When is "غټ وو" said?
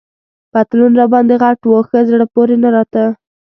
1.43-1.79